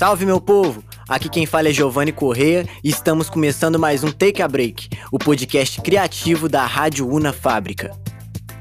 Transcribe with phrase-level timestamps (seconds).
[0.00, 0.82] Salve meu povo!
[1.06, 5.18] Aqui quem fala é Giovanni Correia e estamos começando mais um Take a Break, o
[5.18, 7.94] podcast criativo da Rádio Una Fábrica.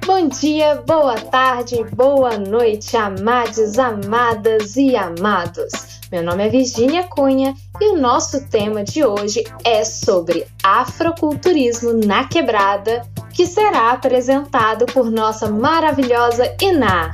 [0.06, 5.72] Bom dia, boa tarde, boa noite, amados, amadas e amados.
[6.12, 12.26] Meu nome é Virginia Cunha e o nosso tema de hoje é sobre afroculturismo na
[12.28, 13.04] quebrada,
[13.34, 17.14] que será apresentado por nossa maravilhosa Iná.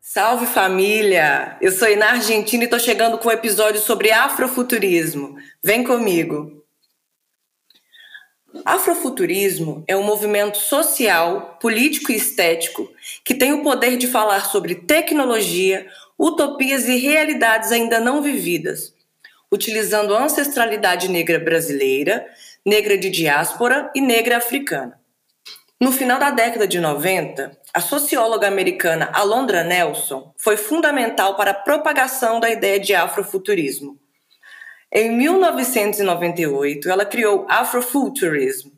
[0.00, 1.58] Salve família!
[1.60, 5.36] Eu sou Iná Argentina e estou chegando com um episódio sobre afrofuturismo.
[5.62, 6.64] Vem comigo!
[8.64, 12.90] Afrofuturismo é um movimento social, político e estético
[13.22, 15.86] que tem o poder de falar sobre tecnologia,
[16.18, 18.95] utopias e realidades ainda não vividas,
[19.52, 22.26] utilizando a ancestralidade negra brasileira,
[22.64, 25.00] negra de diáspora e negra africana.
[25.80, 31.54] No final da década de 90, a socióloga americana Alondra Nelson foi fundamental para a
[31.54, 33.98] propagação da ideia de afrofuturismo.
[34.90, 38.70] Em 1998, ela criou Afrofuturism,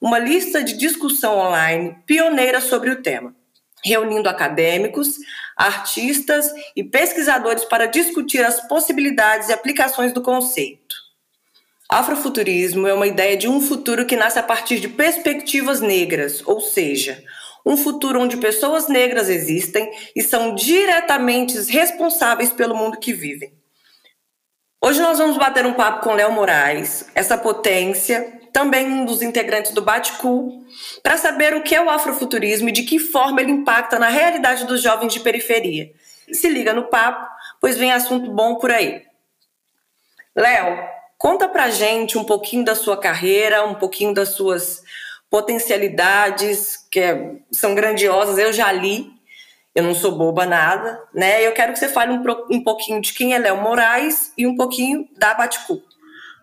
[0.00, 3.34] uma lista de discussão online pioneira sobre o tema,
[3.84, 5.18] reunindo acadêmicos,
[5.56, 10.96] artistas e pesquisadores para discutir as possibilidades e aplicações do conceito.
[11.88, 16.60] Afrofuturismo é uma ideia de um futuro que nasce a partir de perspectivas negras, ou
[16.60, 17.22] seja,
[17.64, 23.52] um futuro onde pessoas negras existem e são diretamente responsáveis pelo mundo que vivem.
[24.82, 29.72] Hoje nós vamos bater um papo com Léo Moraes, essa potência, também um dos integrantes
[29.72, 30.64] do Batcool,
[31.02, 34.64] para saber o que é o afrofuturismo e de que forma ele impacta na realidade
[34.64, 35.92] dos jovens de periferia.
[36.32, 37.28] Se liga no papo,
[37.60, 39.02] pois vem assunto bom por aí.
[40.34, 40.94] Léo,
[41.24, 44.82] Conta pra gente um pouquinho da sua carreira, um pouquinho das suas
[45.30, 49.10] potencialidades, que é, são grandiosas, eu já li,
[49.74, 51.40] eu não sou boba nada, né?
[51.40, 54.54] Eu quero que você fale um, um pouquinho de quem é Léo Moraes e um
[54.54, 55.82] pouquinho da Baticu.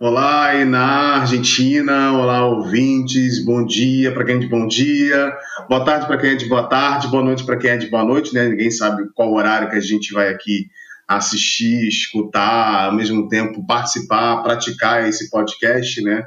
[0.03, 5.31] Olá, na Argentina, olá, ouvintes, bom dia para quem é de bom dia,
[5.69, 8.03] boa tarde para quem é de boa tarde, boa noite para quem é de boa
[8.03, 8.49] noite, né?
[8.49, 10.65] Ninguém sabe qual horário que a gente vai aqui
[11.07, 16.23] assistir, escutar, ao mesmo tempo participar, praticar esse podcast, né?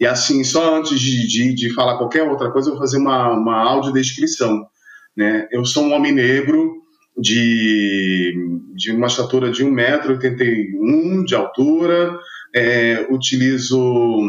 [0.00, 3.28] E assim, só antes de, de, de falar qualquer outra coisa, eu vou fazer uma,
[3.34, 4.66] uma audiodescrição.
[5.14, 5.46] Né?
[5.52, 6.78] Eu sou um homem negro
[7.18, 8.32] de,
[8.74, 12.18] de uma estatura de 1,81m de altura,
[12.54, 14.26] é, utilizo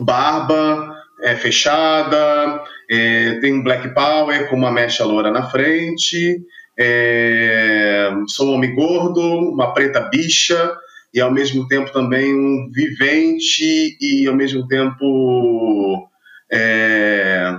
[0.00, 6.42] barba é, fechada, é, tenho black power com uma mecha loura na frente,
[6.78, 10.76] é, sou um homem gordo, uma preta bicha
[11.12, 16.08] e ao mesmo tempo também um vivente e ao mesmo tempo
[16.52, 17.56] é,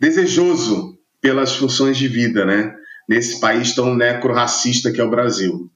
[0.00, 2.74] desejoso pelas funções de vida, né?
[3.08, 5.70] Nesse país tão necro-racista que é o Brasil.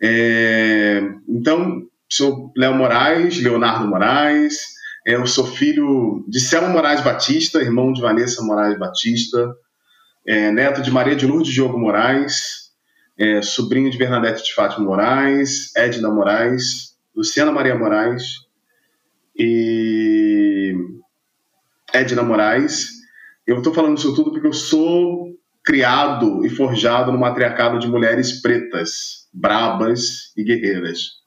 [0.00, 4.58] É, então, sou Léo Moraes, Leonardo Moraes,
[5.06, 9.54] é, eu sou filho de Selma Moraes Batista, irmão de Vanessa Moraes Batista,
[10.26, 12.68] é, neto de Maria de Lourdes Diogo Moraes,
[13.16, 18.46] é, sobrinho de Bernadette de Fátima Moraes, Edna Moraes, Luciana Maria Moraes.
[19.36, 20.74] E
[21.92, 22.90] Edna Moraes.
[23.46, 25.37] Eu estou falando isso tudo porque eu sou
[25.68, 31.18] criado e forjado no matriarcado de mulheres pretas, brabas e guerreiras.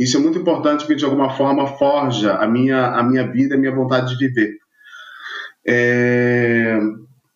[0.00, 3.58] Isso é muito importante porque de alguma forma forja a minha, a minha vida, a
[3.58, 4.56] minha vontade de viver.
[5.66, 6.78] É,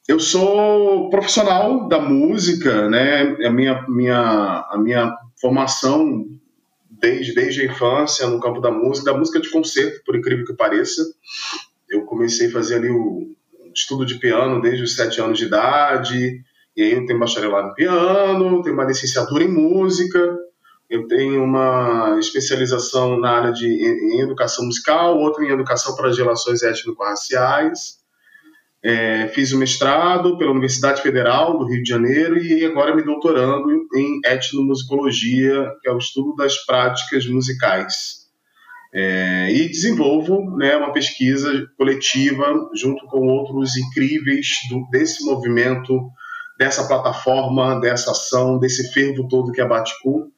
[0.08, 3.36] eu sou profissional da música, né?
[3.44, 6.24] A minha, minha, a minha formação
[6.90, 10.54] desde, desde a infância no campo da música, da música de concerto, por incrível que
[10.54, 11.02] pareça.
[11.90, 13.36] Eu comecei a fazer ali o
[13.78, 16.42] estudo de piano desde os sete anos de idade,
[16.76, 20.36] e aí eu tenho bacharelado em piano, tenho uma licenciatura em música,
[20.88, 26.16] eu tenho uma especialização na área de em educação musical, outra em educação para as
[26.16, 27.98] relações étnico-raciais,
[28.82, 33.68] é, fiz o mestrado pela Universidade Federal do Rio de Janeiro e agora me doutorando
[33.94, 38.17] em etnomusicologia, que é o estudo das práticas musicais.
[38.92, 46.10] É, e desenvolvo né, uma pesquisa coletiva junto com outros incríveis do, desse movimento,
[46.58, 50.32] dessa plataforma, dessa ação, desse fervo todo que é Baticu,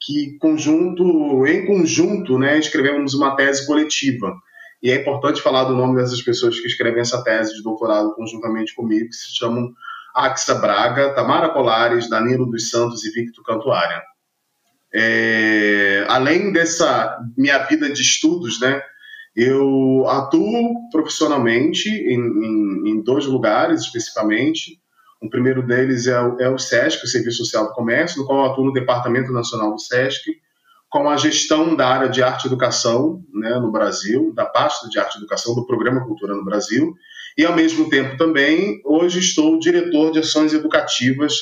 [0.00, 4.32] que conjunto, em conjunto né, escrevemos uma tese coletiva
[4.82, 8.74] e é importante falar do nome dessas pessoas que escrevem essa tese de doutorado conjuntamente
[8.74, 9.72] comigo, que se chamam
[10.14, 14.02] Axa Braga, Tamara Colares, Danilo dos Santos e Victor Cantuária.
[14.98, 18.80] É, além dessa minha vida de estudos, né,
[19.36, 24.80] eu atuo profissionalmente em, em, em dois lugares especificamente.
[25.20, 28.38] O primeiro deles é o, é o SESC, o Serviço Social do Comércio, no qual
[28.38, 30.34] eu atuo no Departamento Nacional do SESC,
[30.88, 34.98] com a gestão da área de arte e educação né, no Brasil, da pasta de
[34.98, 36.94] arte e educação do Programa Cultura no Brasil,
[37.36, 41.34] e ao mesmo tempo também, hoje estou diretor de ações educativas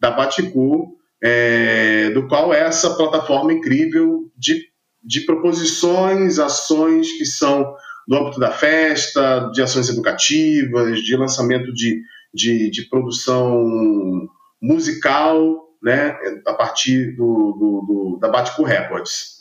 [0.00, 4.66] da Baticu, é, do qual é essa plataforma incrível de,
[5.02, 7.74] de proposições, ações que são
[8.08, 12.02] do âmbito da festa, de ações educativas, de lançamento de,
[12.34, 14.28] de, de produção
[14.60, 16.16] musical, né,
[16.46, 19.38] a partir do, do, do da Baticu Records.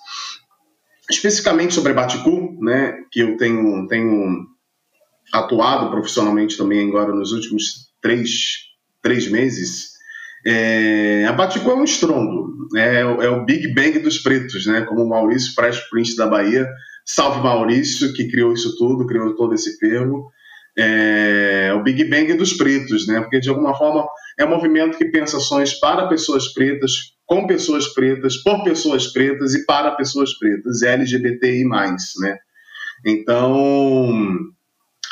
[1.09, 4.45] Especificamente sobre a Baticu, né, que eu tenho, tenho
[5.33, 8.57] atuado profissionalmente também agora nos últimos três,
[9.01, 9.90] três meses,
[10.45, 14.81] é, a Baticu é um estrondo, é, é, o Big Bang dos pretos, né?
[14.81, 16.67] Como o Maurício Fresh Prince da Bahia.
[17.05, 20.31] Salve Maurício, que criou isso tudo, criou todo esse termo.
[20.77, 23.19] É, o Big Bang dos pretos, né?
[23.21, 24.07] Porque de alguma forma
[24.39, 29.53] é um movimento que pensa ações para pessoas pretas, com pessoas pretas, por pessoas pretas
[29.53, 32.37] e para pessoas pretas, LGBTI+, né?
[33.05, 34.51] Então,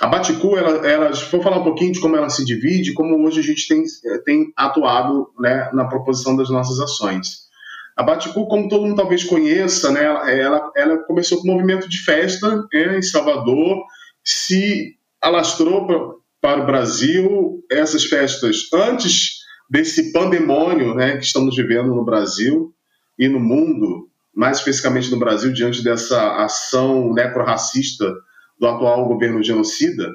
[0.01, 3.40] a Baticu, ela, ela, vou falar um pouquinho de como ela se divide, como hoje
[3.42, 7.50] a gente tem, eh, tem atuado né, na proposição das nossas ações.
[7.98, 11.98] A Baticu, como todo mundo talvez conheça, né, ela, ela começou com um movimento de
[11.98, 13.84] festa né, em Salvador,
[14.24, 16.00] se alastrou pra,
[16.40, 22.74] para o Brasil essas festas antes desse pandemônio né, que estamos vivendo no Brasil
[23.18, 28.16] e no mundo, mais especificamente no Brasil, diante dessa ação necro-racista
[28.60, 30.10] do atual governo genocida,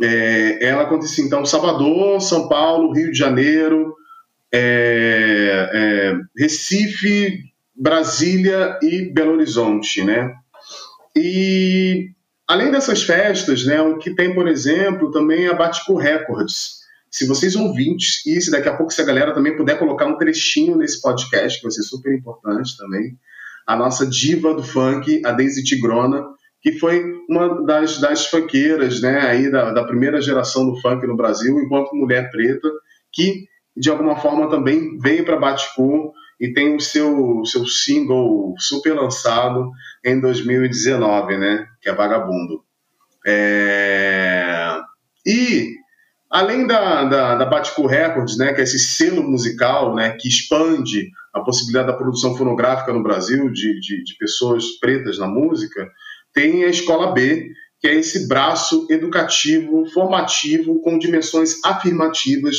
[0.00, 3.94] é, ela acontecia então Salvador, São Paulo, Rio de Janeiro,
[4.52, 7.40] é, é, Recife,
[7.74, 10.34] Brasília e Belo Horizonte, né?
[11.16, 12.10] E
[12.46, 16.82] além dessas festas, né, o que tem, por exemplo, também a Batico Records.
[17.10, 20.16] Se vocês ouvintes, e se daqui a pouco se a galera também puder colocar um
[20.16, 23.18] trechinho nesse podcast, que vai ser super importante também,
[23.66, 26.24] a nossa diva do funk, a Daisy Tigrona,
[26.62, 31.16] que foi uma das, das funkeiras né, aí da, da primeira geração do funk no
[31.16, 32.68] Brasil, enquanto mulher preta,
[33.12, 38.94] que de alguma forma também veio para Baticu e tem o seu, seu single super
[38.94, 39.70] lançado
[40.04, 42.62] em 2019, né, que é Vagabundo.
[43.26, 44.78] É...
[45.26, 45.74] E
[46.30, 51.40] além da, da, da Records, né, que é esse selo musical né, que expande a
[51.40, 55.88] possibilidade da produção fonográfica no Brasil de, de, de pessoas pretas na música,
[56.34, 57.50] tem a Escola B,
[57.80, 62.56] que é esse braço educativo, formativo, com dimensões afirmativas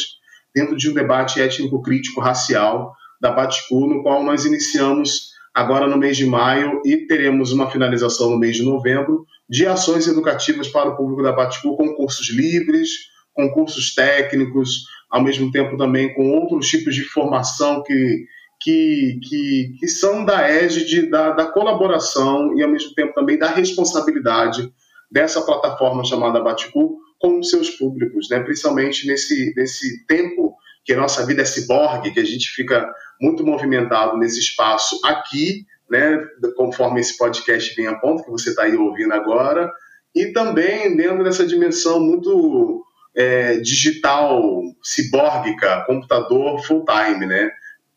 [0.53, 6.17] dentro de um debate étnico-crítico racial da Baticu, no qual nós iniciamos agora no mês
[6.17, 10.97] de maio e teremos uma finalização no mês de novembro de ações educativas para o
[10.97, 12.89] público da Baticu, com cursos livres,
[13.33, 18.25] com cursos técnicos, ao mesmo tempo também com outros tipos de formação que
[18.63, 23.49] que, que, que são da égide da, da colaboração e, ao mesmo tempo, também da
[23.49, 24.73] responsabilidade
[25.11, 28.39] dessa plataforma chamada Baticu com os seus públicos, né?
[28.39, 33.45] principalmente nesse, nesse tempo que a nossa vida é ciborgue, que a gente fica muito
[33.45, 36.25] movimentado nesse espaço aqui, né?
[36.55, 39.69] conforme esse podcast vem a ponto, que você está aí ouvindo agora,
[40.15, 42.83] e também dentro dessa dimensão muito
[43.15, 47.51] é, digital, cibórgica, computador full-time, né?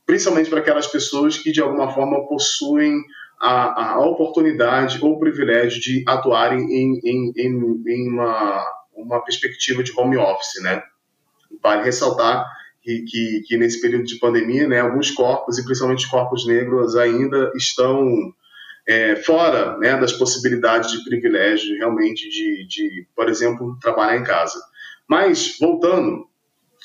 [0.06, 3.02] Principalmente para aquelas pessoas que de alguma forma possuem
[3.40, 9.82] a, a oportunidade ou o privilégio de atuarem em, em, em, em uma, uma perspectiva
[9.82, 10.82] de home office, né?
[11.62, 12.46] Vale ressaltar
[12.82, 17.50] que, que, que, nesse período de pandemia, né, alguns corpos, e principalmente corpos negros, ainda
[17.56, 18.32] estão
[18.86, 24.58] é, fora né, das possibilidades de privilégio realmente de, de, por exemplo, trabalhar em casa.
[25.08, 26.28] Mas, voltando,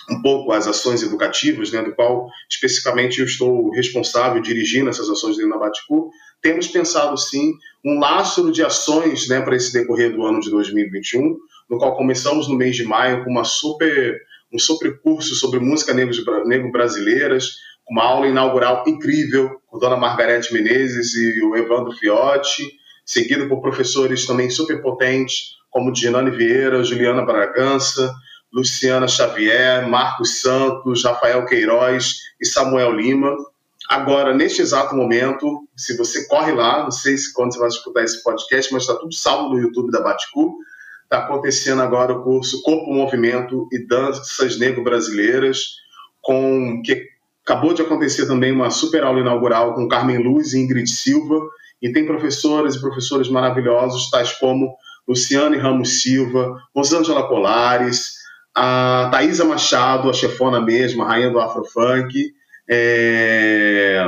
[0.10, 5.38] um pouco as ações educativas, né, do qual especificamente eu estou responsável dirigindo essas ações
[5.38, 6.10] dentro da Baticu,
[6.42, 7.54] temos pensado sim
[7.86, 11.38] um lastro de ações né, para esse decorrer do ano de 2021,
[11.70, 14.20] no qual começamos no mês de maio com uma super,
[14.52, 16.16] um super curso sobre música negro,
[16.46, 17.52] negro brasileiras,
[17.90, 22.64] uma aula inaugural incrível com dona Margarete Menezes e o Evandro Fiotti,
[23.06, 28.14] seguido por professores também super potentes, como Ginane Vieira, Juliana Bragança,
[28.54, 33.36] Luciana Xavier, Marcos Santos, Rafael Queiroz e Samuel Lima.
[33.90, 38.04] Agora, neste exato momento, se você corre lá, não sei se quando você vai escutar
[38.04, 40.56] esse podcast, mas está tudo salvo no YouTube da Baticu.
[41.04, 45.60] Está acontecendo agora o curso Corpo, Movimento e Danças Negro Brasileiras,
[46.22, 47.12] com que
[47.44, 51.40] Acabou de acontecer também uma super aula inaugural com Carmen Luz e Ingrid Silva,
[51.82, 54.76] e tem professoras e professores maravilhosos, tais como
[55.08, 58.14] Luciane Ramos Silva, Rosângela Colares,
[58.56, 62.34] a Thaisa Machado, a chefona mesmo, a rainha do Afrofunk,
[62.70, 64.06] é...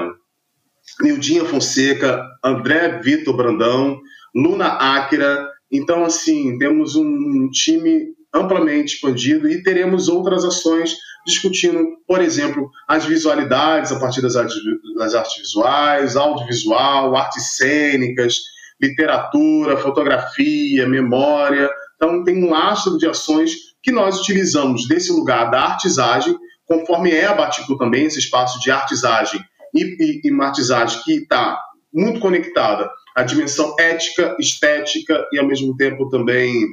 [1.02, 4.00] Nildinha Fonseca, André Vitor Brandão,
[4.36, 5.50] Luna Áquila.
[5.72, 10.96] Então, assim, temos um time amplamente expandido e teremos outras ações
[11.26, 14.58] discutindo, por exemplo, as visualidades a partir das artes,
[14.98, 18.42] das artes visuais, audiovisual, artes cênicas,
[18.82, 21.70] literatura, fotografia, memória.
[21.96, 26.36] Então, tem um lastro de ações que nós utilizamos desse lugar da artisagem,
[26.66, 29.44] conforme é a Batico também, esse espaço de artisagem
[29.76, 31.60] e, e, e que está
[31.94, 36.66] muito conectada à dimensão ética, estética e, ao mesmo tempo, também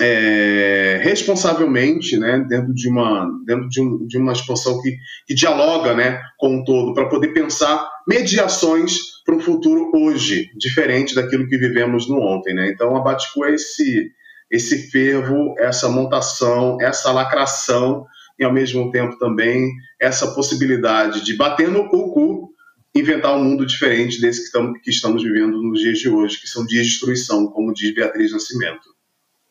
[0.00, 5.94] é, responsavelmente, né, dentro de uma dentro de, um, de uma expansão que, que dialoga,
[5.94, 11.58] né, com o todo, para poder pensar mediações para um futuro hoje diferente daquilo que
[11.58, 12.70] vivemos no ontem, né?
[12.70, 14.10] Então a Baticu é esse
[14.50, 18.06] esse fervo, essa montação, essa lacração
[18.38, 22.50] e ao mesmo tempo também essa possibilidade de bater no cu
[22.94, 26.48] inventar um mundo diferente desse que estamos, que estamos vivendo nos dias de hoje, que
[26.48, 28.94] são dias de destruição, como diz Beatriz Nascimento.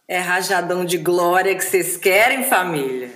[0.08, 3.12] É rajadão de glória que vocês querem, família?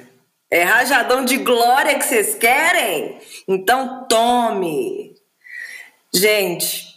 [0.49, 3.17] É rajadão de glória que vocês querem?
[3.47, 5.15] Então tome!
[6.13, 6.92] Gente,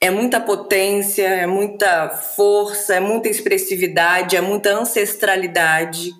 [0.00, 6.12] é muita potência, é muita força, é muita expressividade, é muita ancestralidade.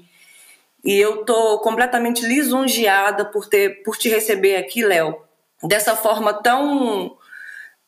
[0.84, 5.20] E eu tô completamente lisonjeada por ter por te receber aqui, Léo,
[5.62, 7.16] dessa forma tão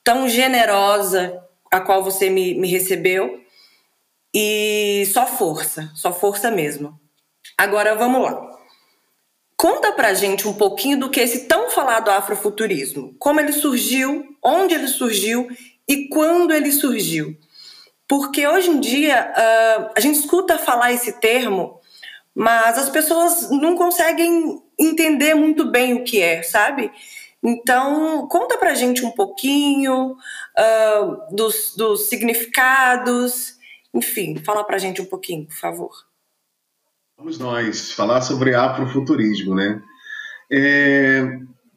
[0.04, 3.42] tão generosa a qual você me, me recebeu.
[4.34, 6.98] E só força, só força mesmo.
[7.56, 8.58] Agora vamos lá.
[9.56, 13.14] Conta pra gente um pouquinho do que esse tão falado afrofuturismo.
[13.18, 15.48] Como ele surgiu, onde ele surgiu
[15.88, 17.36] e quando ele surgiu.
[18.06, 21.80] Porque hoje em dia uh, a gente escuta falar esse termo,
[22.34, 26.90] mas as pessoas não conseguem entender muito bem o que é, sabe?
[27.42, 33.58] Então, conta pra gente um pouquinho uh, dos, dos significados
[33.92, 35.90] enfim, fala para a gente um pouquinho, por favor.
[37.16, 39.82] Vamos nós falar sobre afrofuturismo, né?
[40.50, 41.20] É,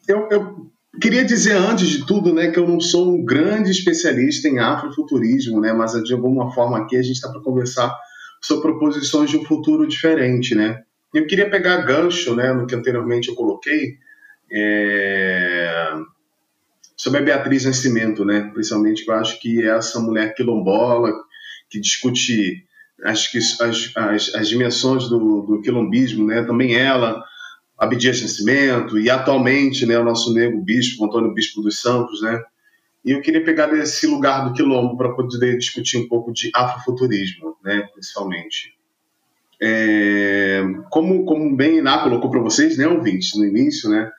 [0.08, 4.48] eu, eu, queria dizer antes de tudo, né, que eu não sou um grande especialista
[4.48, 7.96] em afrofuturismo, né, mas de alguma forma aqui a gente está para conversar
[8.42, 10.82] sobre proposições de um futuro diferente, né?
[11.14, 13.98] Eu queria pegar gancho, né, no que anteriormente eu coloquei,
[14.52, 15.94] é,
[16.98, 18.50] sobre a Beatriz Nascimento, né?
[18.54, 21.12] Principalmente eu acho que essa mulher quilombola
[21.70, 22.64] que discute
[23.32, 23.60] que as,
[23.96, 26.44] as, as dimensões do, do quilombismo, né?
[26.44, 27.24] Também ela,
[27.82, 32.40] Abdias Nascimento e atualmente, né, o nosso nego bispo, Antônio Bispo dos Santos, né?
[33.04, 37.58] E eu queria pegar esse lugar do quilombo para poder discutir um pouco de afrofuturismo,
[37.64, 38.76] né, principalmente.
[39.60, 44.12] É, como, como bem Iná colocou para vocês, né, ouvintes, no início, né,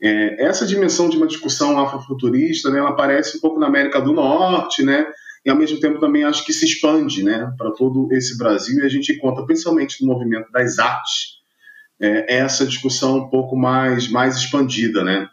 [0.00, 4.12] é, essa dimensão de uma discussão afrofuturista, né, ela aparece um pouco na América do
[4.12, 5.08] Norte, né,
[5.44, 8.86] e ao mesmo tempo também acho que se expande né, para todo esse Brasil e
[8.86, 11.37] a gente encontra, principalmente no movimento das artes,
[12.00, 15.02] é, essa discussão um pouco mais, mais expandida.
[15.02, 15.28] Né?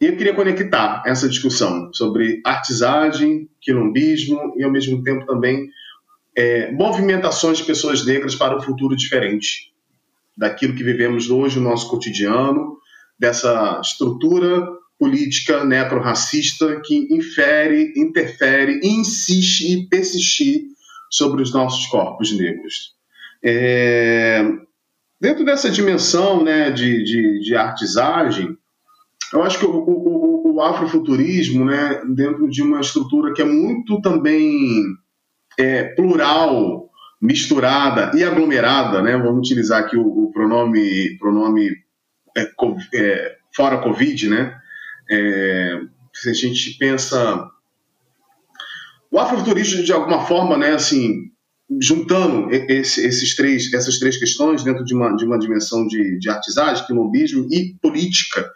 [0.00, 5.68] E eu queria conectar essa discussão sobre artisagem, quilombismo e ao mesmo tempo também
[6.36, 9.72] é, movimentações de pessoas negras para um futuro diferente
[10.36, 12.76] daquilo que vivemos hoje no nosso cotidiano,
[13.18, 14.66] dessa estrutura
[14.98, 20.66] política necro-racista que infere, interfere, insiste e persiste
[21.10, 22.94] sobre os nossos corpos negros.
[23.42, 24.42] É,
[25.24, 28.58] dentro dessa dimensão né, de, de, de artisagem,
[29.32, 34.02] eu acho que o, o, o, afrofuturismo, né, dentro de uma estrutura que é muito
[34.02, 34.84] também
[35.58, 41.70] é, plural, misturada e aglomerada, né, vamos utilizar aqui o, o pronome, pronome
[42.36, 42.50] é,
[42.94, 44.54] é, fora Covid, né,
[45.10, 45.80] é,
[46.12, 47.48] se a gente pensa.
[49.10, 51.30] O afrofuturismo, de alguma forma, né, assim,
[51.80, 56.28] juntando esse, esses três, essas três questões dentro de uma, de uma dimensão de, de
[56.28, 58.50] artisagem, quilombismo e política,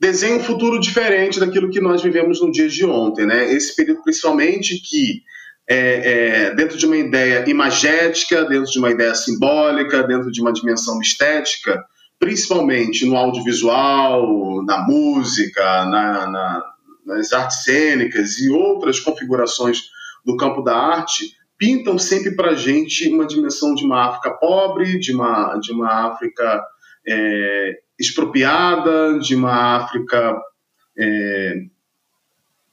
[0.00, 3.26] desenha um futuro diferente daquilo que nós vivemos no dia de ontem.
[3.26, 3.52] Né?
[3.52, 5.22] Esse período, principalmente, que
[5.68, 5.76] é,
[6.48, 11.00] é, dentro de uma ideia imagética, dentro de uma ideia simbólica, dentro de uma dimensão
[11.00, 11.84] estética,
[12.18, 16.64] principalmente no audiovisual, na música, na, na,
[17.06, 19.82] nas artes cênicas e outras configurações
[20.24, 24.98] do campo da arte, pintam sempre para a gente uma dimensão de uma África pobre,
[24.98, 26.64] de uma, de uma África
[27.06, 30.40] é, expropriada, de uma África
[30.98, 31.54] é,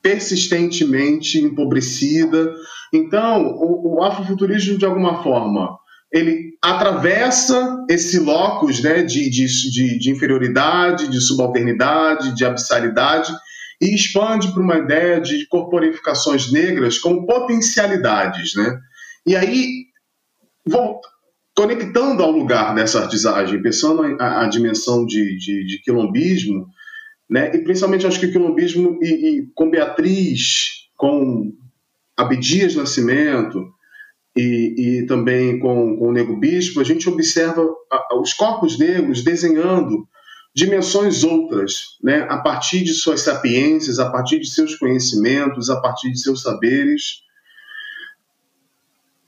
[0.02, 2.56] persistentemente empobrecida.
[2.94, 5.78] Então, o, o afrofuturismo, de alguma forma,
[6.10, 13.34] ele atravessa esse locus né, de, de, de, inferioridade, de subalternidade, de abissalidade
[13.82, 18.56] e expande para uma ideia de corporificações negras como potencialidades.
[18.56, 18.78] Né?
[19.26, 19.86] E aí,
[20.66, 21.08] volta,
[21.56, 26.68] conectando ao lugar dessa artisagem, pensando a, dimensão de, de, de, quilombismo,
[27.30, 27.52] né?
[27.54, 31.54] e principalmente acho que o quilombismo e, e com Beatriz, com
[32.16, 33.64] Abdias Nascimento,
[34.36, 39.24] e, e, também com, com o Nego Bispo, a gente observa a, os corpos negros
[39.24, 40.08] desenhando
[40.58, 42.26] dimensões outras, né?
[42.28, 47.22] a partir de suas sapiências, a partir de seus conhecimentos, a partir de seus saberes,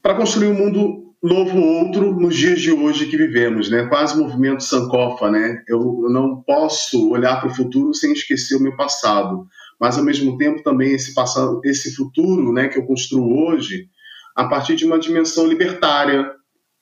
[0.01, 3.85] para construir um mundo novo outro nos dias de hoje que vivemos, né?
[3.85, 5.61] Quase movimento Sankofa, né?
[5.67, 9.45] Eu não posso olhar para o futuro sem esquecer o meu passado,
[9.79, 13.87] mas ao mesmo tempo também esse passado, esse futuro, né, que eu construo hoje,
[14.35, 16.31] a partir de uma dimensão libertária,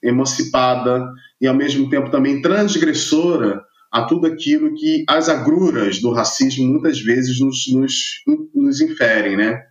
[0.02, 1.06] emancipada
[1.42, 7.00] e ao mesmo tempo também transgressora a tudo aquilo que as agruras do racismo muitas
[7.00, 9.64] vezes nos, nos, nos inferem, né?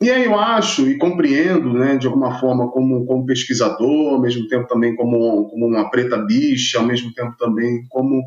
[0.00, 4.46] E aí eu acho e compreendo, né, de alguma forma, como, como pesquisador, ao mesmo
[4.46, 8.22] tempo também como, como uma preta bicha, ao mesmo tempo também como,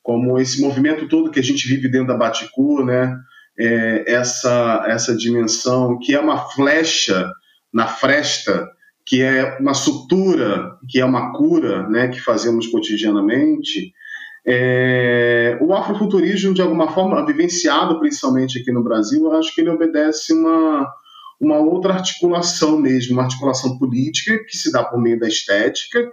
[0.00, 3.18] como esse movimento todo que a gente vive dentro da Baticu, né,
[3.58, 7.28] é, essa, essa dimensão que é uma flecha
[7.72, 8.68] na fresta,
[9.04, 13.92] que é uma sutura, que é uma cura, né, que fazemos cotidianamente,
[14.50, 19.68] é, o afrofuturismo, de alguma forma, vivenciado principalmente aqui no Brasil, eu acho que ele
[19.68, 20.90] obedece uma,
[21.38, 26.10] uma outra articulação mesmo, uma articulação política que se dá por meio da estética,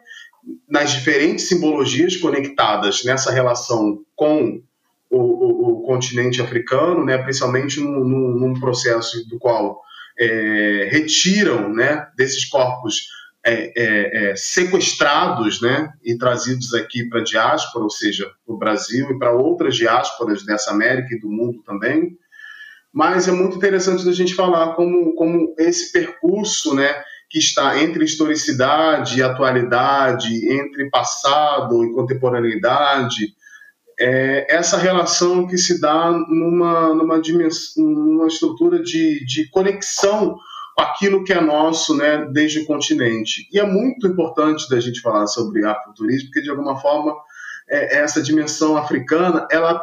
[0.70, 4.62] nas diferentes simbologias conectadas nessa relação com
[5.10, 9.80] o, o, o continente africano, né, principalmente num, num, processo do qual
[10.20, 13.08] é, retiram né, desses corpos
[13.46, 18.58] é, é, é sequestrados né, e trazidos aqui para a diáspora, ou seja, para o
[18.58, 22.18] Brasil e para outras diásporas dessa América e do mundo também,
[22.92, 26.96] mas é muito interessante da gente falar como, como esse percurso, né,
[27.30, 33.36] que está entre historicidade e atualidade, entre passado e contemporaneidade,
[34.00, 37.22] é essa relação que se dá numa, numa,
[37.78, 40.38] numa estrutura de, de conexão
[40.78, 43.48] aquilo que é nosso né, desde o continente.
[43.52, 47.16] E é muito importante da gente falar sobre afroturismo, porque, de alguma forma,
[47.70, 49.82] é, essa dimensão africana, ela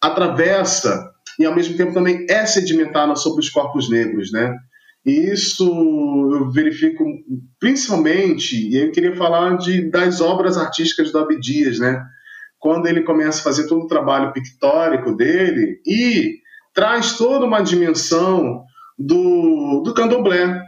[0.00, 4.56] atravessa e ao mesmo tempo também é sedimentada sobre os corpos negros, né?
[5.04, 5.64] E isso
[6.32, 7.04] eu verifico
[7.60, 12.02] principalmente, e eu queria falar de, das obras artísticas do Abdias, né?
[12.58, 16.38] Quando ele começa a fazer todo o trabalho pictórico dele e
[16.74, 18.64] traz toda uma dimensão
[18.98, 20.62] do, do candomblé.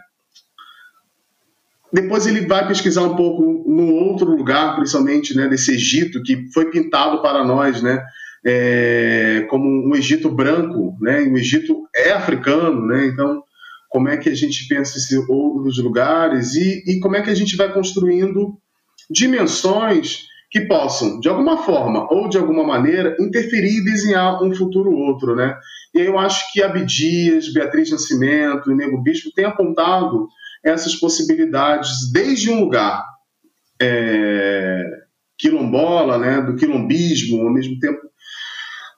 [1.92, 7.22] Depois ele vai pesquisar um pouco no outro lugar, principalmente né, Egito, que foi pintado
[7.22, 8.04] para nós, né?
[8.44, 11.24] é, como um Egito branco, né?
[11.24, 13.06] E o Egito é africano, né?
[13.06, 13.42] Então,
[13.88, 17.34] como é que a gente pensa esses outros lugares e, e como é que a
[17.34, 18.56] gente vai construindo
[19.10, 24.90] dimensões que possam, de alguma forma ou de alguma maneira, interferir e desenhar um futuro
[24.92, 25.56] outro, né?
[25.94, 30.28] E eu acho que Abdias, Beatriz Nascimento e Nego Bispo têm apontado
[30.64, 33.04] essas possibilidades desde um lugar
[33.80, 34.84] é,
[35.36, 38.08] quilombola, né, do quilombismo, ao mesmo tempo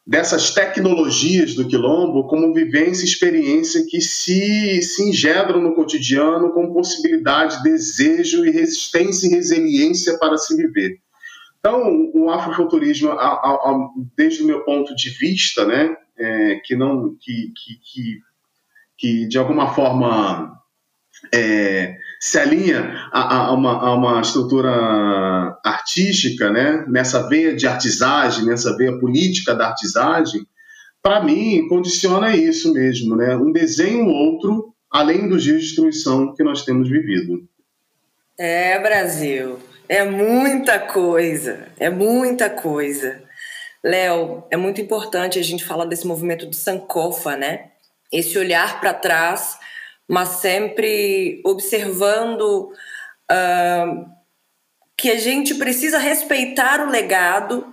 [0.06, 6.72] dessas tecnologias do quilombo como vivência e experiência que se, se engendram no cotidiano com
[6.72, 10.98] possibilidade, desejo e resistência e resiliência para se viver.
[11.60, 13.10] Então, o afrofuturismo,
[14.16, 18.20] desde o meu ponto de vista, né, é, que não que, que,
[18.96, 20.58] que, de alguma forma
[21.32, 26.84] é, se alinha a, a, uma, a, uma, estrutura artística, né?
[26.88, 30.46] nessa veia de artisagem, nessa veia política da artisagem,
[31.02, 33.36] para mim, condiciona isso mesmo, né?
[33.36, 37.46] um desenho outro, além dos dias de destruição que nós temos vivido.
[38.38, 39.58] É, Brasil,
[39.90, 43.22] é muita coisa, é muita coisa.
[43.82, 47.70] Léo, é muito importante a gente falar desse movimento de Sankofa, né?
[48.12, 49.58] Esse olhar para trás
[50.10, 52.72] mas sempre observando
[53.30, 54.10] uh,
[54.96, 57.72] que a gente precisa respeitar o legado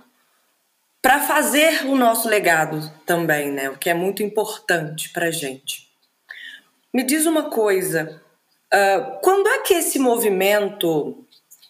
[1.02, 3.68] para fazer o nosso legado também, né?
[3.70, 5.88] O que é muito importante para a gente.
[6.94, 8.22] Me diz uma coisa:
[8.72, 11.26] uh, quando é que esse movimento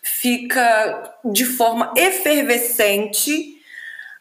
[0.09, 3.57] fica de forma efervescente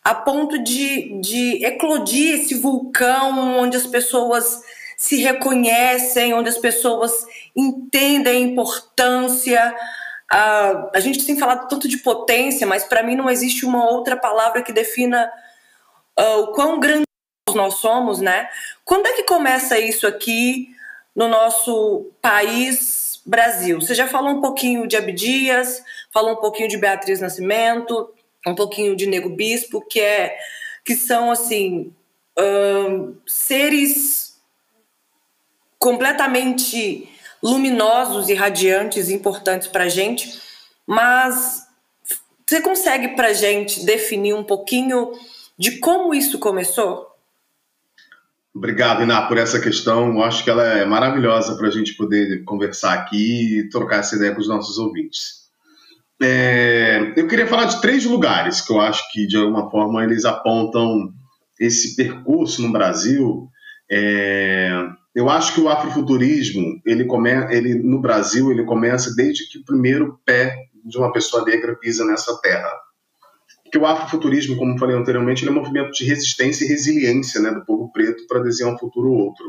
[0.03, 4.61] a ponto de, de eclodir esse vulcão onde as pessoas
[4.95, 7.11] se reconhecem, onde as pessoas
[7.55, 9.75] entendem a importância.
[10.31, 14.15] Uh, a gente tem falado tanto de potência, mas para mim não existe uma outra
[14.15, 15.31] palavra que defina
[16.19, 17.05] uh, o quão grandes
[17.53, 18.49] nós somos, né?
[18.83, 20.69] Quando é que começa isso aqui
[21.15, 23.81] no nosso país, Brasil?
[23.81, 28.09] Você já falou um pouquinho de Abdias, falou um pouquinho de Beatriz Nascimento,
[28.47, 30.37] um pouquinho de Nego Bispo, que é
[30.85, 31.93] que são assim
[33.25, 34.39] seres
[35.77, 37.09] completamente
[37.43, 40.39] luminosos e radiantes, importantes para gente,
[40.85, 41.67] mas
[42.45, 45.11] você consegue para gente definir um pouquinho
[45.57, 47.06] de como isso começou?
[48.57, 50.13] Obrigado, Iná, por essa questão.
[50.13, 54.15] Eu acho que ela é maravilhosa para a gente poder conversar aqui e trocar essa
[54.15, 55.45] ideia com os nossos ouvintes.
[56.19, 60.25] É, eu queria falar de três lugares que eu acho que, de alguma forma, eles
[60.25, 61.13] apontam
[61.59, 63.47] esse percurso no Brasil.
[63.91, 64.71] É,
[65.13, 69.65] eu acho que o afrofuturismo, ele, come, ele no Brasil, ele começa desde que o
[69.65, 72.71] primeiro pé de uma pessoa negra pisa nessa terra.
[73.67, 77.65] Porque o afrofuturismo, como falei anteriormente, é um movimento de resistência e resiliência né, do
[77.65, 79.45] povo preto para desenhar um futuro outro.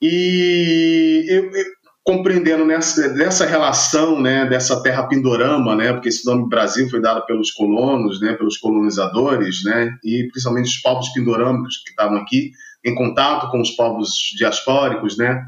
[0.00, 1.64] E eu, eu
[2.04, 7.52] compreendendo nessa, relação, né, dessa terra pindorama, né, porque esse nome Brasil foi dado pelos
[7.52, 12.50] colonos, né, pelos colonizadores, né, e principalmente os povos pindorâmicos que estavam aqui
[12.84, 15.44] em contato com os povos diaspóricos, né,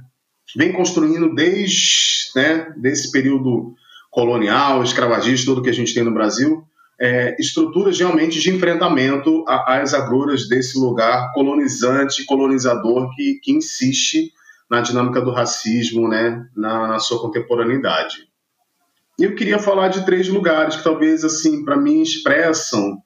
[0.56, 3.74] vem construindo desde, né, desse período
[4.12, 6.64] colonial, escravagista, tudo que a gente tem no Brasil,
[7.04, 14.32] é, estruturas realmente de enfrentamento às agruras desse lugar colonizante, colonizador que, que insiste
[14.70, 18.26] na dinâmica do racismo, né, na, na sua contemporaneidade.
[19.20, 22.96] E eu queria falar de três lugares que talvez, assim, para mim expressam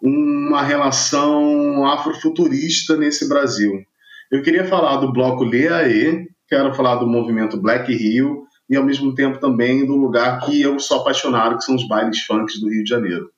[0.00, 3.72] uma relação afrofuturista nesse Brasil.
[4.30, 9.16] Eu queria falar do bloco Leaê, quero falar do movimento Black Rio e ao mesmo
[9.16, 12.84] tempo também do lugar que eu sou apaixonado, que são os bailes funks do Rio
[12.84, 13.28] de Janeiro.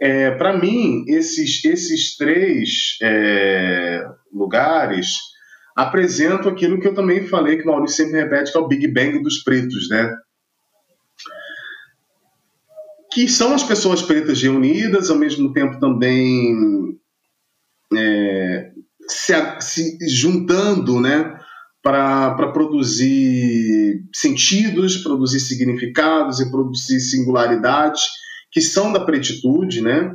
[0.00, 5.16] É, para mim, esses, esses três é, lugares
[5.74, 8.86] apresento aquilo que eu também falei, que o Maurício sempre repete, que é o Big
[8.88, 10.14] Bang dos pretos, né?
[13.12, 16.98] Que são as pessoas pretas reunidas, ao mesmo tempo também
[17.96, 18.72] é,
[19.08, 21.38] se, se, juntando, né?
[21.82, 28.02] Para produzir sentidos, produzir significados e produzir singularidades
[28.54, 30.12] que são da pretitude, né?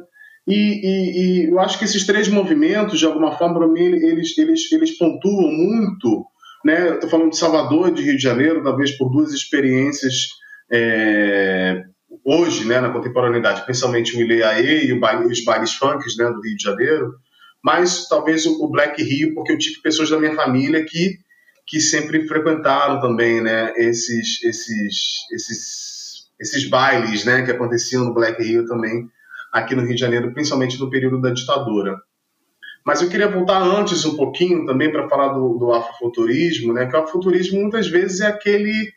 [0.47, 4.35] E, e, e, eu acho que esses três movimentos, de alguma forma, para mim, eles,
[4.37, 6.25] eles, eles pontuam muito.
[6.65, 6.93] Né?
[6.93, 10.29] Estou falando de Salvador e de Rio de Janeiro, talvez por duas experiências
[10.71, 11.83] é,
[12.23, 16.41] hoje, né, na contemporaneidade, principalmente o Ileaê e o baile, os bailes funks né, do
[16.41, 17.13] Rio de Janeiro,
[17.63, 21.17] mas talvez o Black Rio, porque eu tive pessoas da minha família que,
[21.67, 25.88] que sempre frequentaram também né, esses, esses, esses,
[26.39, 29.07] esses bailes né, que aconteciam no Black Rio também
[29.51, 31.97] aqui no Rio de Janeiro, principalmente no período da ditadura.
[32.85, 36.85] Mas eu queria voltar antes um pouquinho também para falar do, do afrofuturismo, né?
[36.85, 38.91] Que o afrofuturismo muitas vezes é aquele,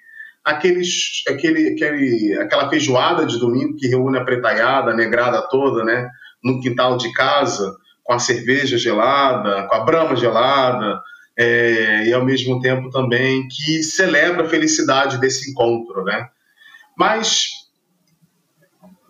[0.45, 0.83] aquele,
[1.29, 6.09] aquele, aquele, aquela feijoada de domingo que reúne a pretaiada, a negrada toda, né?
[6.43, 11.01] No quintal de casa, com a cerveja gelada, com a brama gelada,
[11.37, 16.29] é, e ao mesmo tempo também que celebra a felicidade desse encontro, né?
[17.03, 17.49] Mas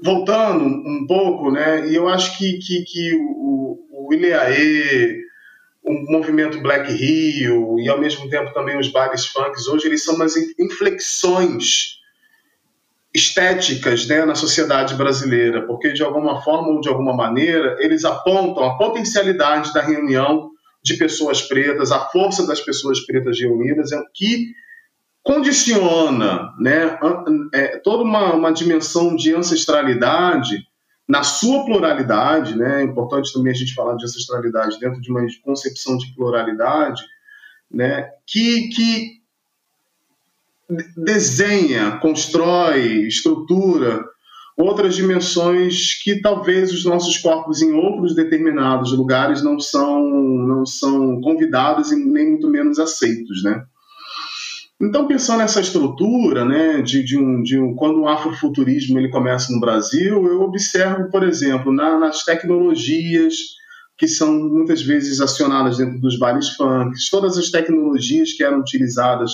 [0.02, 5.18] voltando um pouco, né, e eu acho que, que, que o, o Ileaê,
[5.84, 10.14] o movimento Black Rio e ao mesmo tempo também os bares funks hoje eles são
[10.14, 11.98] umas inflexões
[13.12, 18.64] estéticas né, na sociedade brasileira, porque de alguma forma ou de alguma maneira eles apontam
[18.64, 20.50] a potencialidade da reunião
[20.82, 24.54] de pessoas pretas, a força das pessoas pretas reunidas, é que
[25.22, 26.98] condiciona né,
[27.54, 30.66] é, toda uma, uma dimensão de ancestralidade
[31.08, 32.80] na sua pluralidade, né?
[32.80, 37.02] É importante também a gente falar de ancestralidade dentro de uma concepção de pluralidade,
[37.70, 38.08] né?
[38.26, 39.22] Que, que
[40.96, 44.04] desenha, constrói, estrutura
[44.56, 51.20] outras dimensões que talvez os nossos corpos em outros determinados lugares não são não são
[51.20, 53.64] convidados e nem muito menos aceitos, né?
[54.82, 59.52] Então, pensando nessa estrutura, né, de, de, um, de um, quando o afrofuturismo ele começa
[59.52, 63.34] no Brasil, eu observo, por exemplo, na, nas tecnologias
[63.96, 69.30] que são muitas vezes acionadas dentro dos bares funk, todas as tecnologias que eram utilizadas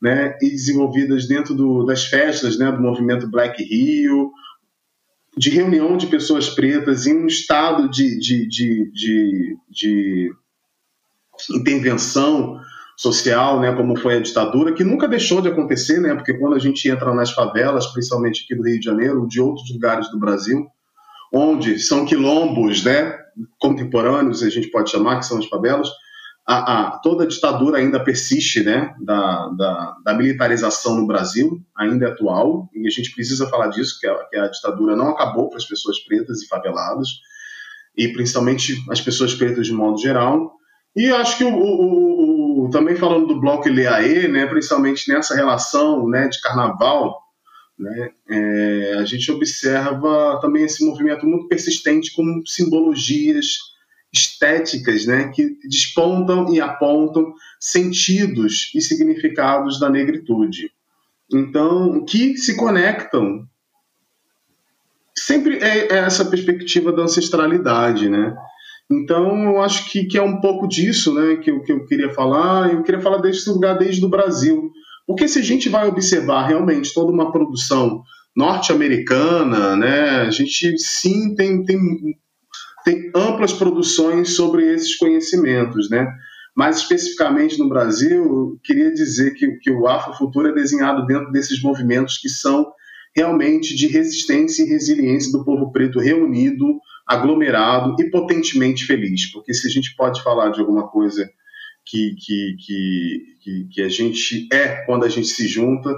[0.00, 4.30] né, e desenvolvidas dentro do, das festas né, do movimento Black Rio,
[5.38, 10.32] de reunião de pessoas pretas em um estado de, de, de, de, de
[11.56, 12.60] intervenção
[12.96, 16.58] social, né, como foi a ditadura, que nunca deixou de acontecer, né, porque quando a
[16.58, 20.66] gente entra nas favelas, principalmente aqui do Rio de Janeiro, de outros lugares do Brasil,
[21.32, 23.18] onde são quilombos, né,
[23.58, 25.88] contemporâneos, a gente pode chamar, que são as favelas,
[26.46, 32.06] a, a, toda a ditadura ainda persiste, né, da, da, da, militarização no Brasil, ainda
[32.06, 35.48] é atual, e a gente precisa falar disso, que a, que a ditadura não acabou
[35.48, 37.08] para as pessoas pretas e faveladas,
[37.96, 40.52] e principalmente as pessoas pretas de modo geral,
[40.94, 42.21] e acho que o, o,
[42.72, 47.16] também falando do bloco Ileaê, né, principalmente nessa relação né, de carnaval,
[47.78, 53.58] né, é, a gente observa também esse movimento muito persistente com simbologias
[54.12, 60.70] estéticas né, que despontam e apontam sentidos e significados da negritude.
[61.32, 63.46] Então, que se conectam
[65.16, 68.34] sempre é, é essa perspectiva da ancestralidade, né?
[68.92, 72.10] Então, eu acho que, que é um pouco disso né, que, eu, que eu queria
[72.10, 72.72] falar.
[72.72, 74.70] Eu queria falar desse lugar desde o Brasil.
[75.06, 78.02] Porque se a gente vai observar realmente toda uma produção
[78.36, 81.78] norte-americana, né, a gente sim tem, tem,
[82.84, 85.88] tem amplas produções sobre esses conhecimentos.
[85.90, 86.06] Né?
[86.54, 91.62] Mais especificamente no Brasil, eu queria dizer que, que o Afrofuturo é desenhado dentro desses
[91.62, 92.70] movimentos que são
[93.14, 99.66] realmente de resistência e resiliência do povo preto reunido aglomerado e potentemente feliz, porque se
[99.66, 101.28] a gente pode falar de alguma coisa
[101.84, 102.56] que, que,
[103.42, 105.92] que, que, a gente é quando a gente se junta,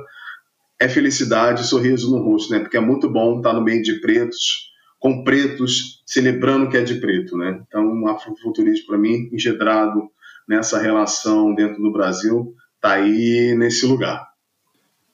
[0.80, 2.60] é felicidade, sorriso no rosto, né?
[2.60, 6.94] Porque é muito bom estar no meio de pretos, com pretos, celebrando que é de
[6.94, 7.62] preto, né?
[7.66, 10.10] Então, o afrofuturismo, para mim, engedrado
[10.48, 14.26] nessa relação dentro do Brasil, está aí nesse lugar.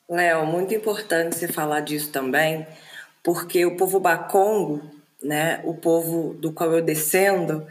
[0.08, 2.66] Léo, muito importante você falar disso também,
[3.22, 4.82] porque o povo bacongo
[5.22, 7.66] né, o povo do qual eu descendo,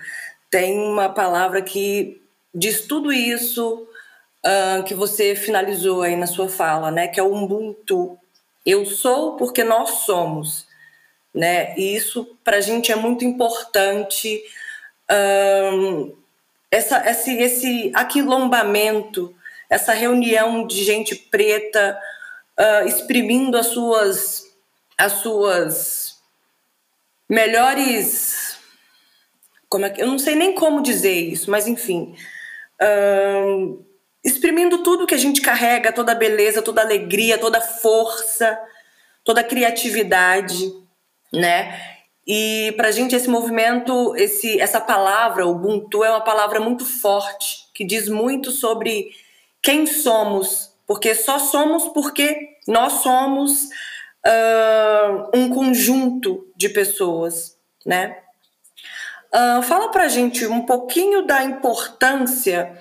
[0.49, 2.21] tem uma palavra que
[2.53, 3.87] diz tudo isso
[4.45, 8.17] uh, que você finalizou aí na sua fala, né, que é o Ubuntu.
[8.65, 10.67] Eu sou porque nós somos,
[11.33, 11.73] né?
[11.77, 14.43] E isso para a gente é muito importante.
[15.09, 16.13] Um,
[16.69, 19.33] essa, esse, esse aquilombamento,
[19.69, 21.99] essa reunião de gente preta
[22.59, 24.43] uh, exprimindo as suas,
[24.97, 26.18] as suas
[27.29, 28.57] melhores.
[29.69, 32.15] Como é que, eu não sei nem como dizer isso, mas enfim.
[34.23, 38.59] Exprimindo tudo que a gente carrega, toda a beleza, toda a alegria, toda a força,
[39.23, 40.73] toda a criatividade,
[41.31, 41.79] né?
[42.25, 47.65] E para a gente esse movimento, esse, essa palavra, Ubuntu, é uma palavra muito forte,
[47.73, 49.09] que diz muito sobre
[49.61, 53.69] quem somos, porque só somos porque nós somos
[54.25, 58.17] uh, um conjunto de pessoas, né?
[59.33, 62.77] Uh, fala pra gente um pouquinho da importância,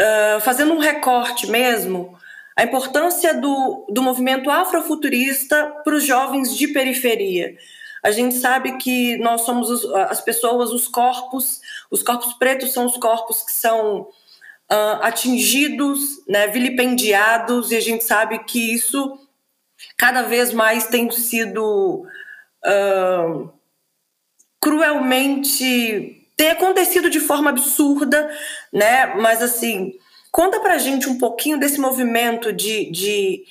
[0.00, 2.16] uh, fazendo um recorte mesmo,
[2.56, 7.56] a importância do, do movimento afrofuturista para os jovens de periferia.
[8.02, 12.86] A gente sabe que nós somos os, as pessoas, os corpos, os corpos pretos são
[12.86, 19.18] os corpos que são uh, atingidos, né, vilipendiados, e a gente sabe que isso
[19.96, 22.04] cada vez mais tem sido
[22.64, 23.52] uh,
[24.60, 26.26] cruelmente.
[26.36, 28.30] tem acontecido de forma absurda,
[28.72, 29.14] né?
[29.16, 29.94] Mas assim,
[30.30, 32.90] conta pra gente um pouquinho desse movimento de.
[32.90, 33.44] de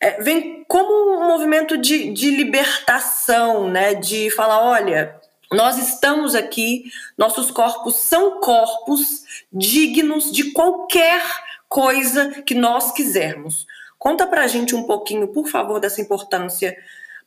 [0.00, 3.94] é, vem como um movimento de, de libertação, né?
[3.94, 5.18] De falar, olha,
[5.52, 6.84] nós estamos aqui,
[7.16, 11.22] nossos corpos são corpos dignos de qualquer
[11.68, 13.66] coisa que nós quisermos.
[14.04, 16.76] Conta para a gente um pouquinho, por favor, dessa importância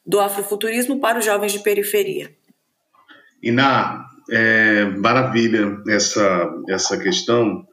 [0.06, 2.30] do afrofuturismo para os jovens de periferia.
[3.42, 7.68] Iná, é, maravilha essa, essa questão.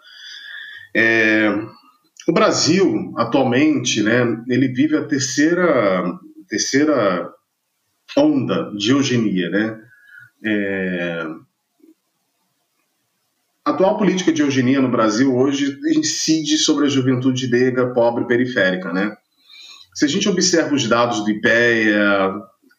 [0.96, 1.50] É,
[2.26, 7.30] o Brasil, atualmente, né, ele vive a terceira, terceira
[8.16, 9.80] onda de eugenia, né?
[10.42, 11.26] É,
[13.64, 18.92] a atual política de eugenia no Brasil hoje incide sobre a juventude negra, pobre periférica,
[18.92, 19.16] né?
[19.94, 22.34] Se a gente observa os dados do IPEA,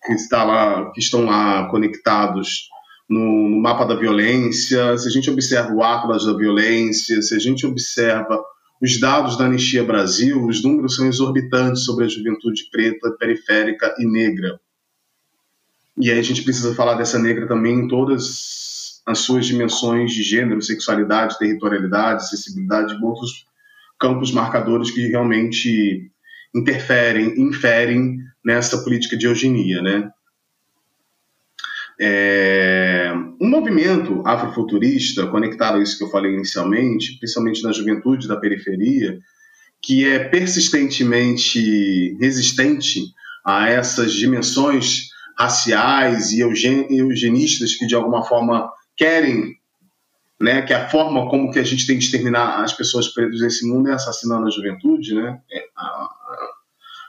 [0.06, 2.70] que, está lá, que estão lá conectados
[3.10, 7.40] no, no, mapa da violência, se a gente observa o Atlas da violência, se a
[7.40, 8.44] gente observa
[8.82, 14.06] os dados da Anistia Brasil, os números são exorbitantes sobre a juventude preta, periférica e
[14.06, 14.60] negra.
[15.98, 18.75] E aí a gente precisa falar dessa negra também em todas
[19.06, 23.46] as suas dimensões de gênero, sexualidade, territorialidade, acessibilidade, outros
[24.00, 26.10] campos marcadores que realmente
[26.54, 30.10] interferem, inferem nessa política de eugenia, né?
[32.00, 38.36] É, um movimento afrofuturista, conectado a isso que eu falei inicialmente, principalmente na juventude da
[38.36, 39.20] periferia,
[39.82, 43.02] que é persistentemente resistente
[43.46, 49.56] a essas dimensões raciais e eugenistas que de alguma forma querem
[50.40, 53.68] né, que a forma como que a gente tem de exterminar as pessoas pretas nesse
[53.68, 55.40] mundo é assassinando a juventude, né?
[55.52, 56.50] É, a, a,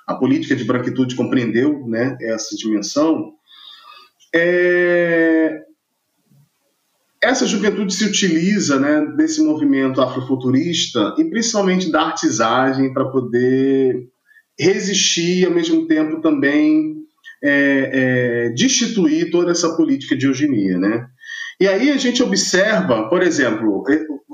[0.08, 3.32] a política de branquitude compreendeu, né, essa dimensão.
[4.34, 5.64] É,
[7.22, 14.08] essa juventude se utiliza né, desse movimento afrofuturista e principalmente da artisagem para poder
[14.58, 16.96] resistir e, ao mesmo tempo, também
[17.42, 20.78] é, é, destituir toda essa política de eugenia.
[20.78, 21.08] Né?
[21.58, 23.82] E aí a gente observa, por exemplo,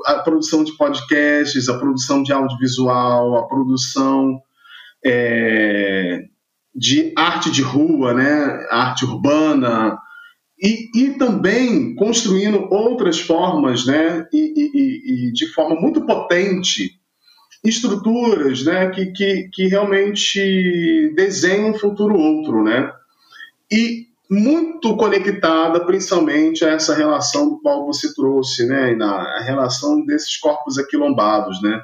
[0.06, 4.40] a produção de podcasts, a produção de audiovisual, a produção
[5.04, 6.24] é,
[6.74, 9.98] de arte de rua, né, arte urbana,
[10.60, 17.00] e, e também construindo outras formas, né, e, e, e de forma muito potente,
[17.64, 22.92] estruturas né, que, que, que realmente desenham um futuro outro, né?
[23.70, 30.38] E muito conectada principalmente a essa relação do qual você trouxe, né, na relação desses
[30.38, 31.78] corpos aquilombados, né?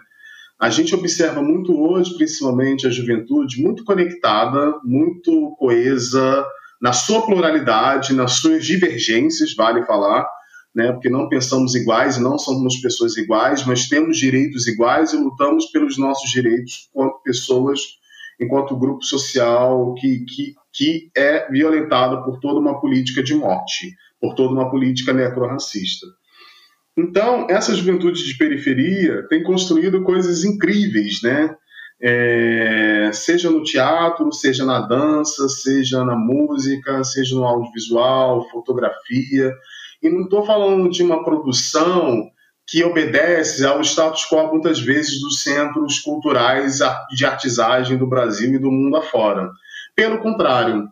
[0.59, 6.45] A gente observa muito hoje, principalmente a juventude, muito conectada, muito coesa,
[6.81, 10.27] na sua pluralidade, nas suas divergências, vale falar,
[10.75, 10.91] né?
[10.91, 15.67] porque não pensamos iguais e não somos pessoas iguais, mas temos direitos iguais e lutamos
[15.67, 17.81] pelos nossos direitos enquanto pessoas,
[18.41, 24.37] enquanto grupo social que, que, que é violentado por toda uma política de morte, por
[24.37, 26.07] toda uma política necrorracista.
[26.97, 31.57] Então, essa juventude de periferia tem construído coisas incríveis, né?
[32.01, 39.53] é, seja no teatro, seja na dança, seja na música, seja no audiovisual, fotografia.
[40.03, 42.31] E não estou falando de uma produção
[42.67, 46.79] que obedece ao status quo, muitas vezes, dos centros culturais
[47.11, 49.51] de artisagem do Brasil e do mundo afora.
[49.99, 50.89] Pelo contrário,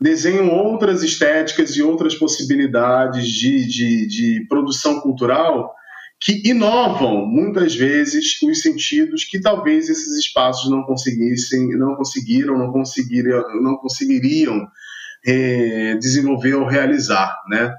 [0.00, 5.72] desenham outras estéticas e outras possibilidades de, de, de produção cultural
[6.20, 12.72] que inovam muitas vezes os sentidos que talvez esses espaços não conseguissem, não conseguiram, não
[12.72, 14.66] conseguiriam, não conseguiriam
[15.24, 17.72] é, desenvolver ou realizar, né?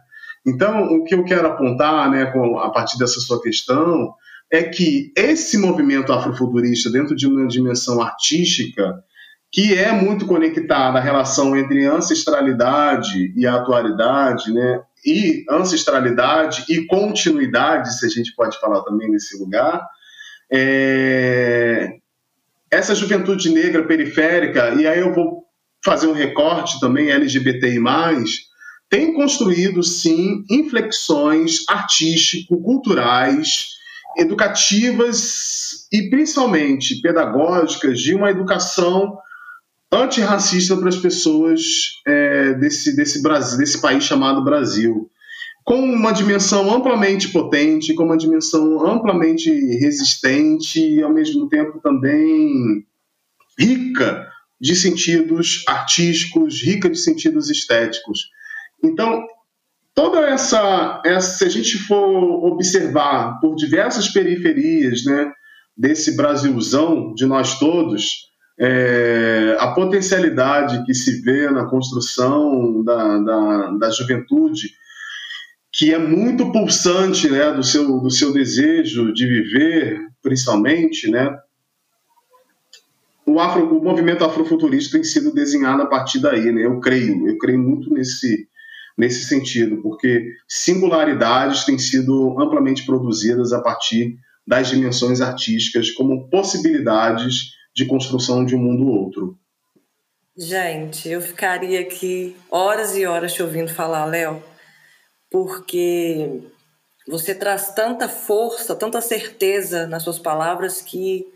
[0.48, 4.14] Então, o que eu quero apontar, né, com, a partir dessa sua questão,
[4.50, 9.04] é que esse movimento afrofuturista, dentro de uma dimensão artística,
[9.52, 17.98] que é muito conectada à relação entre ancestralidade e atualidade, né, e ancestralidade e continuidade,
[17.98, 19.86] se a gente pode falar também nesse lugar,
[20.50, 21.98] é...
[22.70, 25.46] essa juventude negra periférica, e aí eu vou
[25.84, 27.82] fazer um recorte também LGBTI+,
[28.90, 33.70] tem construído, sim, inflexões artístico-culturais,
[34.18, 39.18] educativas e principalmente pedagógicas de uma educação
[39.92, 41.62] antirracista para as pessoas
[42.08, 45.10] é, desse, desse, Brasil, desse país chamado Brasil.
[45.64, 52.86] Com uma dimensão amplamente potente, com uma dimensão amplamente resistente e, ao mesmo tempo, também
[53.60, 54.28] rica
[54.60, 58.30] de sentidos artísticos, rica de sentidos estéticos.
[58.84, 59.24] Então,
[59.94, 65.32] toda essa, essa se a gente for observar por diversas periferias né,
[65.78, 73.72] desse Brasilzão de nós todos, é, a potencialidade que se vê na construção da, da,
[73.72, 74.74] da, juventude,
[75.72, 81.36] que é muito pulsante né, do, seu, do seu desejo de viver, principalmente, né,
[83.26, 87.38] o, afro, o movimento afrofuturista tem sido desenhado a partir daí, né, eu creio, eu
[87.38, 88.48] creio muito nesse,
[88.98, 97.54] nesse sentido, porque singularidades têm sido amplamente produzidas a partir das dimensões artísticas como possibilidades
[97.74, 99.38] de construção de um mundo outro.
[100.38, 104.42] Gente, eu ficaria aqui horas e horas te ouvindo falar, Léo,
[105.30, 106.42] porque
[107.08, 111.28] você traz tanta força, tanta certeza nas suas palavras que,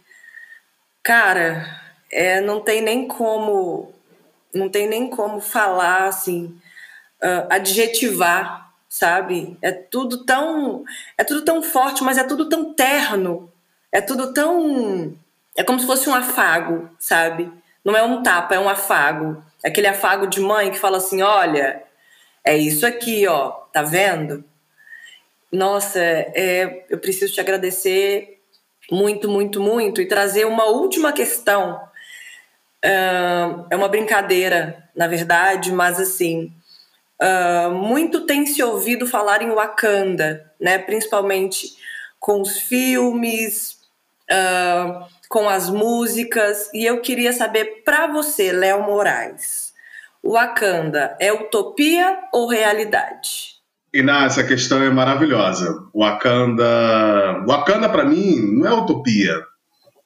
[1.04, 1.82] cara,
[2.12, 3.94] é, não tem nem como,
[4.54, 6.58] não tem nem como falar assim,
[7.22, 9.58] uh, adjetivar, sabe?
[9.62, 10.86] É tudo tão,
[11.18, 13.52] é tudo tão forte, mas é tudo tão terno,
[13.92, 15.18] é tudo tão
[15.56, 17.52] é como se fosse um afago, sabe?
[17.84, 19.44] Não é um tapa, é um afago.
[19.64, 21.84] Aquele afago de mãe que fala assim: olha,
[22.44, 24.44] é isso aqui, ó, tá vendo?
[25.52, 28.40] Nossa, é, eu preciso te agradecer
[28.92, 31.82] muito, muito, muito e trazer uma última questão.
[32.84, 36.54] Uh, é uma brincadeira, na verdade, mas assim,
[37.22, 40.78] Uh, muito tem se ouvido falar em Wakanda, né?
[40.78, 41.76] principalmente
[42.20, 43.80] com os filmes,
[44.30, 49.74] uh, com as músicas, e eu queria saber para você, Léo Moraes,
[50.24, 53.56] Wakanda é utopia ou realidade?
[53.94, 55.84] Iná, essa questão é maravilhosa.
[55.94, 59.42] Wakanda, Wakanda para mim não é utopia.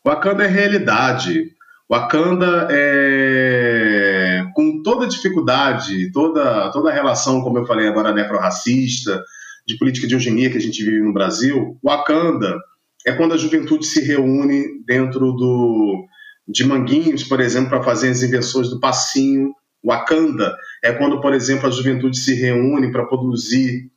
[0.05, 1.51] Wakanda é realidade.
[1.89, 9.23] Wakanda é com toda dificuldade, toda toda a relação, como eu falei agora, necro-racista,
[9.65, 12.59] de política de eugenia que a gente vive no Brasil, Wakanda
[13.05, 16.05] é quando a juventude se reúne dentro do
[16.47, 19.53] de Manguinhos, por exemplo, para fazer as invenções do passinho.
[19.85, 23.91] Wakanda é quando, por exemplo, a juventude se reúne para produzir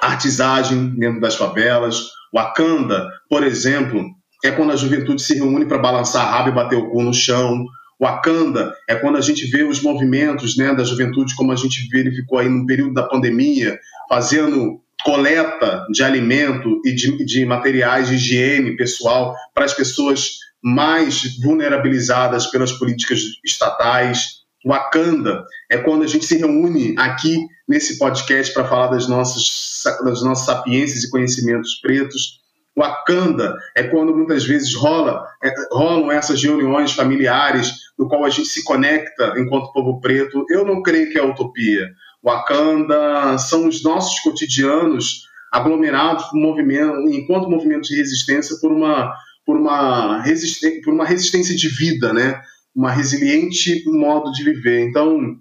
[0.00, 2.08] artesagem dentro das favelas.
[2.34, 4.02] Wakanda, por exemplo,
[4.42, 7.12] é quando a juventude se reúne para balançar a raba e bater o cu no
[7.12, 7.66] chão.
[8.00, 12.38] Wakanda é quando a gente vê os movimentos né, da juventude, como a gente verificou
[12.38, 13.78] aí no período da pandemia,
[14.08, 21.38] fazendo coleta de alimento e de, de materiais de higiene pessoal para as pessoas mais
[21.42, 24.42] vulnerabilizadas pelas políticas estatais.
[24.66, 27.36] Wakanda é quando a gente se reúne aqui
[27.68, 32.40] nesse podcast para falar das nossas, das nossas sapiências e conhecimentos pretos.
[32.74, 38.48] Wakanda é quando muitas vezes rola, é, rolam essas reuniões familiares no qual a gente
[38.48, 40.46] se conecta enquanto povo preto.
[40.48, 41.90] Eu não creio que é utopia.
[42.24, 49.14] Wakanda são os nossos cotidianos aglomerados movimento, enquanto movimento de resistência por uma
[49.46, 52.40] por uma, resistência, por uma resistência de vida, né?
[52.74, 54.88] Uma resiliente modo de viver.
[54.88, 55.36] Então,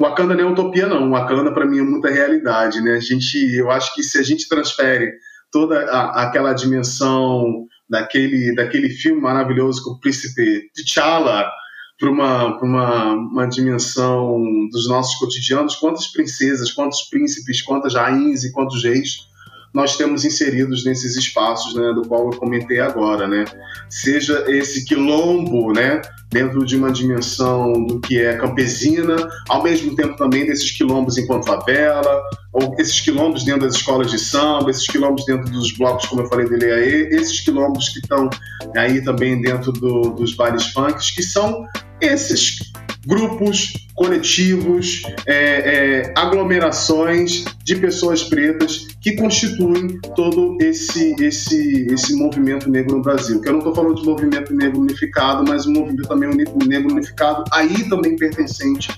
[0.00, 1.10] Wakanda não é utopia não.
[1.10, 2.92] Wakanda para mim é muita realidade, né?
[2.92, 5.12] A gente, eu acho que se a gente transfere
[5.50, 11.50] toda a, aquela dimensão daquele, daquele filme maravilhoso com o príncipe T'Challa
[11.98, 18.52] para uma, uma, uma dimensão dos nossos cotidianos, quantas princesas, quantos príncipes, quantas rainhas e
[18.52, 19.32] quantos reis
[19.74, 23.44] nós temos inseridos nesses espaços, né, do qual eu comentei agora, né?
[23.90, 29.16] Seja esse quilombo, né, dentro de uma dimensão do que é campesina,
[29.48, 32.22] ao mesmo tempo também desses quilombos enquanto favela,
[32.52, 36.28] ou esses quilombos dentro das escolas de samba, esses quilombos dentro dos blocos, como eu
[36.28, 38.30] falei dele aí, esses quilombos que estão
[38.76, 41.66] aí também dentro do, dos bares funks, que são
[42.04, 42.58] esses
[43.06, 52.70] grupos, coletivos, é, é, aglomerações de pessoas pretas que constituem todo esse, esse, esse movimento
[52.70, 53.40] negro no Brasil.
[53.40, 56.30] Que eu não estou falando de movimento negro unificado, mas um movimento também
[56.66, 58.88] negro unificado, aí também pertencente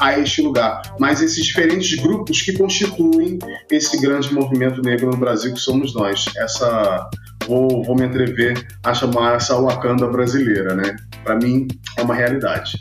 [0.00, 0.82] a este lugar.
[0.98, 3.38] Mas esses diferentes grupos que constituem
[3.70, 6.26] esse grande movimento negro no Brasil que somos nós.
[6.36, 7.08] Essa
[7.46, 10.94] vou, vou me atrever a chamar essa Wakanda brasileira, né?
[11.26, 11.66] Para mim
[11.96, 12.80] é uma realidade.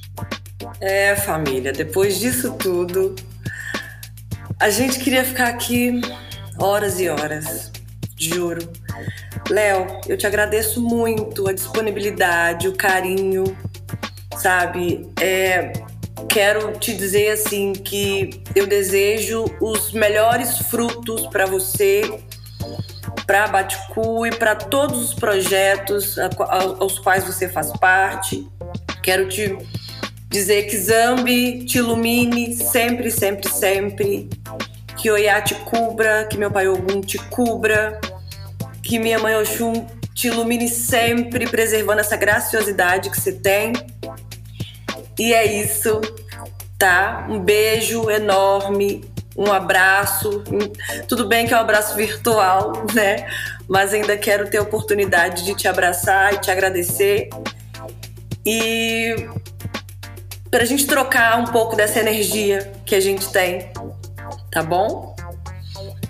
[0.79, 3.15] É, família, depois disso tudo,
[4.59, 5.99] a gente queria ficar aqui
[6.59, 7.71] horas e horas,
[8.15, 8.71] juro.
[9.49, 13.45] Léo, eu te agradeço muito a disponibilidade, o carinho,
[14.37, 15.09] sabe?
[15.19, 15.73] É,
[16.29, 22.03] quero te dizer assim que eu desejo os melhores frutos para você,
[23.25, 26.17] para Baticu e para todos os projetos
[26.79, 28.47] aos quais você faz parte.
[29.01, 29.57] Quero te
[30.29, 34.29] dizer que Zambi te ilumine sempre, sempre, sempre.
[34.97, 37.99] Que Oiá te cubra, que meu pai Ogum te cubra,
[38.81, 43.73] que minha mãe Oxum te ilumine sempre, preservando essa graciosidade que você tem.
[45.19, 46.01] E é isso,
[46.77, 47.27] tá?
[47.29, 49.03] Um beijo enorme,
[49.35, 50.43] um abraço.
[51.07, 53.27] Tudo bem que é um abraço virtual, né?
[53.67, 57.29] Mas ainda quero ter a oportunidade de te abraçar e te agradecer.
[58.45, 59.27] E
[60.49, 63.71] para a gente trocar um pouco dessa energia que a gente tem,
[64.51, 65.15] tá bom?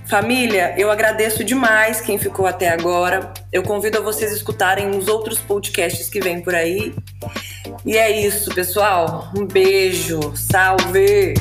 [0.07, 3.33] Família, eu agradeço demais quem ficou até agora.
[3.51, 6.93] Eu convido a vocês a escutarem os outros podcasts que vêm por aí.
[7.83, 9.31] E é isso, pessoal.
[9.35, 10.19] Um beijo.
[10.35, 11.33] Salve!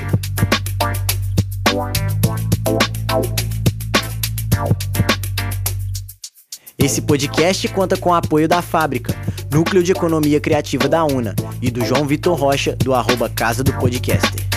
[6.79, 9.14] Esse podcast conta com o apoio da Fábrica,
[9.51, 13.72] Núcleo de Economia Criativa da UNA, e do João Vitor Rocha, do arroba Casa do
[13.72, 14.54] Podcaster.